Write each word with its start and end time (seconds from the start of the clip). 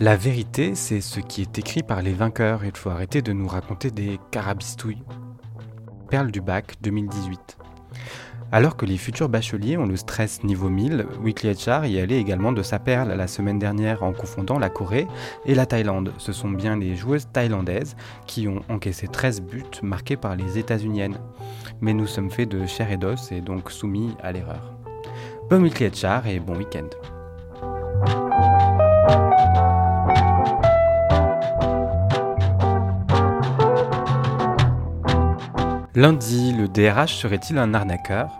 La 0.00 0.14
vérité, 0.14 0.76
c'est 0.76 1.00
ce 1.00 1.18
qui 1.18 1.42
est 1.42 1.58
écrit 1.58 1.82
par 1.82 2.02
les 2.02 2.12
vainqueurs. 2.12 2.64
Il 2.64 2.76
faut 2.76 2.88
arrêter 2.88 3.20
de 3.20 3.32
nous 3.32 3.48
raconter 3.48 3.90
des 3.90 4.20
carabistouilles. 4.30 5.02
Perle 6.08 6.30
du 6.30 6.40
bac 6.40 6.74
2018. 6.82 7.58
Alors 8.52 8.76
que 8.76 8.86
les 8.86 8.96
futurs 8.96 9.28
bacheliers 9.28 9.76
ont 9.76 9.86
le 9.86 9.96
stress 9.96 10.44
niveau 10.44 10.68
1000, 10.68 11.04
Weekly 11.20 11.50
HR 11.50 11.84
y 11.86 11.98
allait 11.98 12.20
également 12.20 12.52
de 12.52 12.62
sa 12.62 12.78
perle 12.78 13.08
la 13.08 13.26
semaine 13.26 13.58
dernière 13.58 14.04
en 14.04 14.12
confondant 14.12 14.60
la 14.60 14.70
Corée 14.70 15.08
et 15.44 15.56
la 15.56 15.66
Thaïlande. 15.66 16.12
Ce 16.18 16.32
sont 16.32 16.50
bien 16.50 16.76
les 16.76 16.94
joueuses 16.94 17.26
thaïlandaises 17.32 17.96
qui 18.28 18.46
ont 18.46 18.62
encaissé 18.68 19.08
13 19.08 19.40
buts 19.42 19.64
marqués 19.82 20.16
par 20.16 20.36
les 20.36 20.58
États-Uniennes. 20.58 21.18
Mais 21.80 21.92
nous 21.92 22.06
sommes 22.06 22.30
faits 22.30 22.48
de 22.48 22.66
chair 22.66 22.92
et 22.92 22.98
d'os 22.98 23.32
et 23.32 23.40
donc 23.40 23.72
soumis 23.72 24.14
à 24.22 24.30
l'erreur. 24.30 24.78
Bon 25.50 25.60
Weekly 25.60 25.88
HR 25.88 26.28
et 26.28 26.38
bon 26.38 26.56
week-end. 26.56 26.86
Lundi, 35.98 36.52
le 36.52 36.68
DRH 36.68 37.16
serait-il 37.16 37.58
un 37.58 37.74
arnaqueur? 37.74 38.30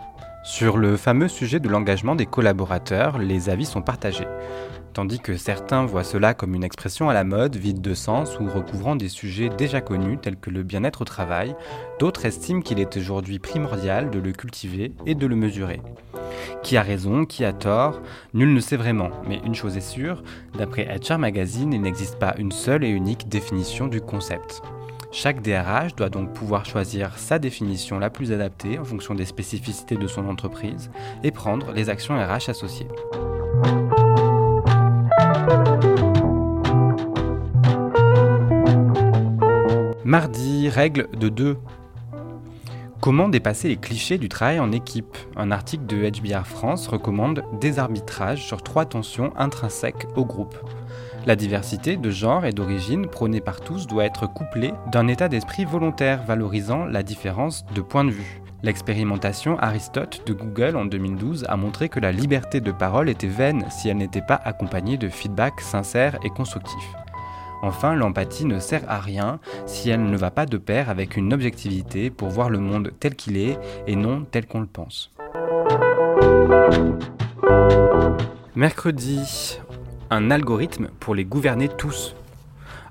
Sur 0.45 0.77
le 0.77 0.95
fameux 0.95 1.27
sujet 1.27 1.59
de 1.59 1.67
l'engagement 1.67 2.15
des 2.15 2.25
collaborateurs, 2.25 3.17
les 3.17 3.49
avis 3.49 3.65
sont 3.65 3.81
partagés. 3.81 4.29
Tandis 4.93 5.19
que 5.19 5.35
certains 5.35 5.85
voient 5.85 6.05
cela 6.05 6.33
comme 6.33 6.55
une 6.55 6.63
expression 6.63 7.09
à 7.09 7.13
la 7.13 7.25
mode, 7.25 7.57
vide 7.57 7.81
de 7.81 7.93
sens 7.93 8.39
ou 8.39 8.47
recouvrant 8.47 8.95
des 8.95 9.09
sujets 9.09 9.49
déjà 9.49 9.81
connus 9.81 10.19
tels 10.21 10.37
que 10.37 10.49
le 10.49 10.63
bien-être 10.63 11.01
au 11.01 11.05
travail, 11.05 11.53
d'autres 11.99 12.25
estiment 12.25 12.61
qu'il 12.61 12.79
est 12.79 12.95
aujourd'hui 12.95 13.39
primordial 13.39 14.09
de 14.09 14.19
le 14.19 14.31
cultiver 14.31 14.93
et 15.05 15.13
de 15.13 15.27
le 15.27 15.35
mesurer. 15.35 15.81
Qui 16.63 16.77
a 16.77 16.81
raison, 16.81 17.25
qui 17.25 17.43
a 17.43 17.51
tort, 17.51 17.99
nul 18.33 18.53
ne 18.53 18.61
sait 18.61 18.77
vraiment, 18.77 19.09
mais 19.27 19.41
une 19.45 19.53
chose 19.53 19.75
est 19.75 19.81
sûre, 19.81 20.23
d'après 20.57 20.87
HR 20.97 21.17
Magazine, 21.17 21.73
il 21.73 21.81
n'existe 21.81 22.19
pas 22.19 22.35
une 22.37 22.53
seule 22.53 22.85
et 22.85 22.89
unique 22.89 23.27
définition 23.27 23.87
du 23.87 23.99
concept. 23.99 24.61
Chaque 25.11 25.41
DRH 25.41 25.95
doit 25.95 26.09
donc 26.09 26.33
pouvoir 26.33 26.65
choisir 26.65 27.17
sa 27.17 27.39
définition 27.39 27.97
la 27.97 28.11
plus 28.11 28.31
adaptée 28.31 28.77
en 28.77 28.83
fonction 28.83 29.15
des 29.15 29.25
spécificités 29.25 29.95
de 29.95 30.07
son 30.07 30.27
entreprise 30.27 30.91
et 31.23 31.31
prendre 31.31 31.71
les 31.71 31.89
actions 31.89 32.15
RH 32.15 32.49
associées. 32.49 32.87
Mardi, 40.05 40.69
règle 40.69 41.07
de 41.17 41.29
2. 41.29 41.57
Comment 43.01 43.29
dépasser 43.29 43.67
les 43.67 43.77
clichés 43.77 44.19
du 44.19 44.29
travail 44.29 44.59
en 44.59 44.71
équipe? 44.71 45.17
Un 45.35 45.49
article 45.49 45.87
de 45.87 46.07
HBR 46.07 46.45
France 46.45 46.87
recommande 46.87 47.43
des 47.59 47.79
arbitrages 47.79 48.45
sur 48.45 48.61
trois 48.61 48.85
tensions 48.85 49.33
intrinsèques 49.37 50.05
au 50.15 50.25
groupe. 50.25 50.55
La 51.25 51.35
diversité 51.35 51.97
de 51.97 52.09
genre 52.09 52.45
et 52.45 52.51
d'origine 52.51 53.07
prônée 53.07 53.41
par 53.41 53.61
tous 53.61 53.87
doit 53.87 54.05
être 54.05 54.25
couplée 54.27 54.73
d'un 54.91 55.07
état 55.07 55.29
d'esprit 55.29 55.65
volontaire 55.65 56.23
valorisant 56.23 56.85
la 56.85 57.03
différence 57.03 57.65
de 57.75 57.81
point 57.81 58.05
de 58.05 58.11
vue. 58.11 58.41
L'expérimentation 58.63 59.57
Aristote 59.59 60.23
de 60.25 60.33
Google 60.33 60.75
en 60.75 60.85
2012 60.85 61.45
a 61.47 61.55
montré 61.55 61.87
que 61.87 61.99
la 61.99 62.11
liberté 62.11 62.61
de 62.61 62.71
parole 62.71 63.09
était 63.09 63.27
vaine 63.27 63.65
si 63.69 63.89
elle 63.89 63.97
n'était 63.97 64.21
pas 64.21 64.39
accompagnée 64.43 64.97
de 64.97 65.07
feedback 65.07 65.61
sincère 65.61 66.17
et 66.23 66.29
constructif. 66.29 66.83
Enfin, 67.61 67.95
l'empathie 67.95 68.45
ne 68.45 68.59
sert 68.59 68.83
à 68.89 68.99
rien 68.99 69.39
si 69.65 69.89
elle 69.89 70.03
ne 70.03 70.17
va 70.17 70.31
pas 70.31 70.45
de 70.45 70.57
pair 70.57 70.89
avec 70.89 71.17
une 71.17 71.33
objectivité 71.33 72.09
pour 72.09 72.29
voir 72.29 72.49
le 72.49 72.59
monde 72.59 72.91
tel 72.99 73.15
qu'il 73.15 73.37
est 73.37 73.57
et 73.87 73.95
non 73.95 74.25
tel 74.29 74.45
qu'on 74.45 74.61
le 74.61 74.67
pense. 74.67 75.11
Mercredi, 78.55 79.59
un 80.11 80.31
algorithme 80.31 80.89
pour 80.99 81.13
les 81.13 81.25
gouverner 81.25 81.67
tous. 81.67 82.15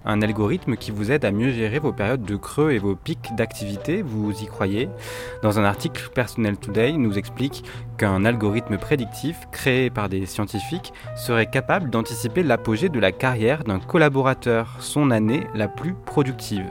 Un 0.04 0.22
algorithme 0.22 0.76
qui 0.76 0.92
vous 0.92 1.10
aide 1.10 1.24
à 1.24 1.32
mieux 1.32 1.50
gérer 1.50 1.80
vos 1.80 1.92
périodes 1.92 2.22
de 2.22 2.36
creux 2.36 2.70
et 2.70 2.78
vos 2.78 2.94
pics 2.94 3.34
d'activité, 3.36 4.00
vous 4.00 4.32
y 4.40 4.46
croyez? 4.46 4.88
Dans 5.42 5.58
un 5.58 5.64
article 5.64 6.08
Personnel 6.14 6.56
Today, 6.56 6.92
nous 6.92 7.18
explique 7.18 7.64
qu'un 7.96 8.24
algorithme 8.24 8.78
prédictif 8.78 9.48
créé 9.50 9.90
par 9.90 10.08
des 10.08 10.24
scientifiques 10.26 10.92
serait 11.16 11.50
capable 11.50 11.90
d'anticiper 11.90 12.44
l'apogée 12.44 12.88
de 12.88 13.00
la 13.00 13.10
carrière 13.10 13.64
d'un 13.64 13.80
collaborateur, 13.80 14.76
son 14.78 15.10
année 15.10 15.46
la 15.54 15.66
plus 15.66 15.94
productive. 15.94 16.70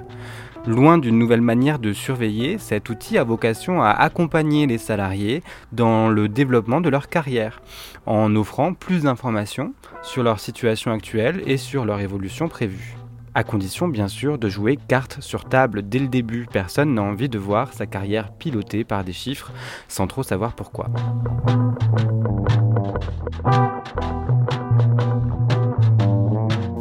Loin 0.67 0.97
d'une 0.97 1.17
nouvelle 1.17 1.41
manière 1.41 1.79
de 1.79 1.93
surveiller, 1.93 2.57
cet 2.57 2.89
outil 2.89 3.17
a 3.17 3.23
vocation 3.23 3.81
à 3.81 3.91
accompagner 3.91 4.67
les 4.67 4.77
salariés 4.77 5.41
dans 5.71 6.09
le 6.09 6.27
développement 6.27 6.81
de 6.81 6.89
leur 6.89 7.07
carrière, 7.07 7.61
en 8.05 8.35
offrant 8.35 8.73
plus 8.73 9.03
d'informations 9.03 9.73
sur 10.03 10.23
leur 10.23 10.41
situation 10.41 10.91
actuelle 10.91 11.41
et 11.47 11.55
sur 11.55 11.85
leur 11.85 12.01
évolution 12.01 12.49
prévue. 12.49 12.97
À 13.33 13.45
condition 13.45 13.87
bien 13.87 14.09
sûr 14.09 14.37
de 14.37 14.49
jouer 14.49 14.77
carte 14.89 15.21
sur 15.21 15.45
table 15.45 15.87
dès 15.87 15.99
le 15.99 16.09
début, 16.09 16.47
personne 16.51 16.95
n'a 16.95 17.01
envie 17.03 17.29
de 17.29 17.39
voir 17.39 17.71
sa 17.71 17.85
carrière 17.85 18.33
pilotée 18.33 18.83
par 18.83 19.05
des 19.05 19.13
chiffres 19.13 19.53
sans 19.87 20.07
trop 20.07 20.23
savoir 20.23 20.53
pourquoi. 20.53 20.89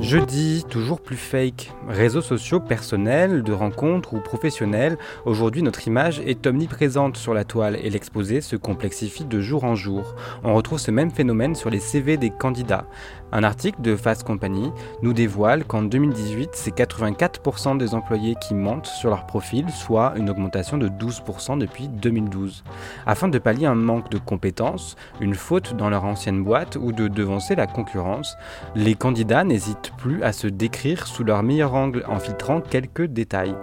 Jeudi, 0.06 0.64
toujours 0.70 1.00
plus 1.00 1.16
fake. 1.16 1.72
Réseaux 1.88 2.20
sociaux 2.20 2.60
personnels, 2.60 3.42
de 3.42 3.52
rencontres 3.52 4.14
ou 4.14 4.20
professionnels, 4.20 4.98
aujourd'hui 5.24 5.64
notre 5.64 5.88
image 5.88 6.20
est 6.20 6.46
omniprésente 6.46 7.16
sur 7.16 7.34
la 7.34 7.42
toile 7.42 7.76
et 7.82 7.90
l'exposé 7.90 8.40
se 8.40 8.54
complexifie 8.54 9.24
de 9.24 9.40
jour 9.40 9.64
en 9.64 9.74
jour. 9.74 10.14
On 10.44 10.54
retrouve 10.54 10.78
ce 10.78 10.92
même 10.92 11.10
phénomène 11.10 11.56
sur 11.56 11.70
les 11.70 11.80
CV 11.80 12.18
des 12.18 12.30
candidats. 12.30 12.86
Un 13.32 13.42
article 13.42 13.80
de 13.82 13.96
Fast 13.96 14.22
Company 14.24 14.70
nous 15.02 15.12
dévoile 15.12 15.64
qu'en 15.64 15.82
2018, 15.82 16.50
c'est 16.52 16.76
84% 16.76 17.76
des 17.76 17.94
employés 17.94 18.36
qui 18.40 18.54
mentent 18.54 18.86
sur 18.86 19.10
leur 19.10 19.26
profil, 19.26 19.68
soit 19.70 20.14
une 20.16 20.30
augmentation 20.30 20.78
de 20.78 20.88
12% 20.88 21.58
depuis 21.58 21.88
2012. 21.88 22.62
Afin 23.04 23.28
de 23.28 23.38
pallier 23.38 23.66
un 23.66 23.74
manque 23.74 24.10
de 24.10 24.18
compétences, 24.18 24.96
une 25.20 25.34
faute 25.34 25.76
dans 25.76 25.90
leur 25.90 26.04
ancienne 26.04 26.44
boîte 26.44 26.76
ou 26.76 26.92
de 26.92 27.08
devancer 27.08 27.56
la 27.56 27.66
concurrence, 27.66 28.36
les 28.74 28.94
candidats 28.94 29.44
n'hésitent 29.44 29.92
plus 29.98 30.22
à 30.22 30.32
se 30.32 30.46
décrire 30.46 31.06
sous 31.06 31.24
leur 31.24 31.42
meilleur 31.42 31.74
angle 31.74 32.04
en 32.08 32.20
filtrant 32.20 32.60
quelques 32.60 33.06
détails. 33.06 33.56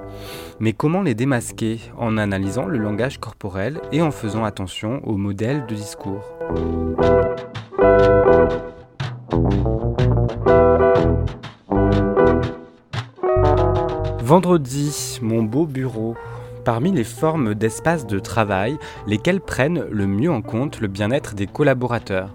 Mais 0.60 0.74
comment 0.74 1.02
les 1.02 1.16
démasquer 1.16 1.80
En 1.98 2.18
analysant 2.18 2.66
le 2.66 2.78
langage 2.78 3.20
corporel 3.20 3.80
et 3.92 4.02
en 4.02 4.12
faisant 4.12 4.44
attention 4.44 5.02
au 5.08 5.18
modèle 5.18 5.66
de 5.68 5.76
discours? 5.76 6.24
Vendredi, 14.26 15.20
mon 15.22 15.44
beau 15.44 15.66
bureau. 15.66 16.16
Parmi 16.64 16.94
les 16.94 17.04
formes 17.04 17.56
d'espace 17.56 18.08
de 18.08 18.20
travail, 18.20 18.78
lesquelles 19.06 19.42
prennent 19.42 19.84
le 19.92 20.08
mieux 20.08 20.32
en 20.32 20.42
compte 20.42 20.80
le 20.80 20.88
bien-être 20.88 21.36
des 21.36 21.46
collaborateurs? 21.46 22.30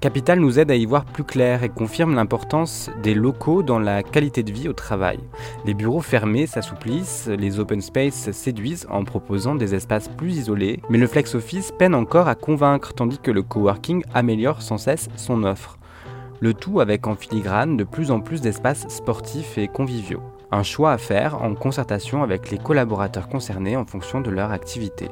Capital 0.00 0.40
nous 0.40 0.58
aide 0.58 0.70
à 0.70 0.74
y 0.74 0.84
voir 0.84 1.06
plus 1.06 1.24
clair 1.24 1.62
et 1.62 1.70
confirme 1.70 2.14
l'importance 2.14 2.90
des 3.02 3.14
locaux 3.14 3.62
dans 3.62 3.78
la 3.78 4.02
qualité 4.02 4.42
de 4.42 4.52
vie 4.52 4.68
au 4.68 4.74
travail. 4.74 5.20
Les 5.64 5.72
bureaux 5.72 6.02
fermés 6.02 6.46
s'assouplissent, 6.46 7.28
les 7.28 7.58
open 7.58 7.80
space 7.80 8.30
séduisent 8.32 8.86
en 8.90 9.02
proposant 9.04 9.54
des 9.54 9.74
espaces 9.74 10.08
plus 10.08 10.36
isolés, 10.36 10.82
mais 10.90 10.98
le 10.98 11.06
flex 11.06 11.34
office 11.34 11.72
peine 11.78 11.94
encore 11.94 12.28
à 12.28 12.34
convaincre 12.34 12.92
tandis 12.92 13.18
que 13.18 13.30
le 13.30 13.42
coworking 13.42 14.04
améliore 14.12 14.60
sans 14.60 14.76
cesse 14.76 15.08
son 15.16 15.44
offre. 15.44 15.78
Le 16.42 16.54
tout 16.54 16.80
avec 16.80 17.06
en 17.06 17.14
filigrane 17.14 17.76
de 17.76 17.84
plus 17.84 18.10
en 18.10 18.18
plus 18.18 18.40
d'espaces 18.40 18.88
sportifs 18.88 19.58
et 19.58 19.68
conviviaux. 19.68 20.20
Un 20.50 20.64
choix 20.64 20.90
à 20.90 20.98
faire 20.98 21.40
en 21.40 21.54
concertation 21.54 22.24
avec 22.24 22.50
les 22.50 22.58
collaborateurs 22.58 23.28
concernés 23.28 23.76
en 23.76 23.84
fonction 23.84 24.20
de 24.20 24.28
leur 24.28 24.50
activité. 24.50 25.08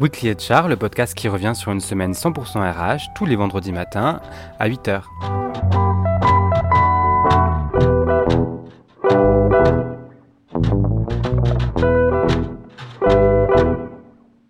Weekly 0.00 0.32
HR, 0.32 0.66
le 0.66 0.74
podcast 0.74 1.14
qui 1.14 1.28
revient 1.28 1.54
sur 1.54 1.70
une 1.70 1.80
semaine 1.80 2.10
100% 2.10 2.58
RH 2.58 3.14
tous 3.14 3.26
les 3.26 3.36
vendredis 3.36 3.70
matins 3.70 4.20
à 4.58 4.68
8h. 4.68 5.02